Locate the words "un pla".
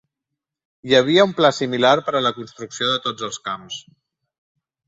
1.29-1.51